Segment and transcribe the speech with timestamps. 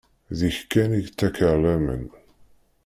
[0.39, 2.05] Deg-k kan i ttakeɣ laman.